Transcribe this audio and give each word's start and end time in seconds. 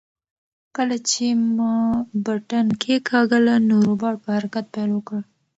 کله 0.75 0.97
چې 1.09 1.25
ما 1.57 1.75
بټن 2.25 2.67
کېکاږله 2.81 3.55
نو 3.67 3.75
روبوټ 3.87 4.15
په 4.23 4.29
حرکت 4.37 4.65
پیل 4.73 4.89
وکړ. 4.95 5.19